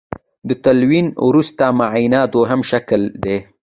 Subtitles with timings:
[0.47, 3.37] د تلوین وروسته معاینه دویم شکل دی.